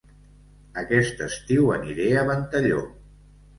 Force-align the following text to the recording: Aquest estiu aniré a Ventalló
Aquest 0.83 1.21
estiu 1.27 1.71
aniré 1.77 2.09
a 2.17 2.27
Ventalló 2.33 2.83